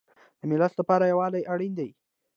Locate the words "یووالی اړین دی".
1.11-1.89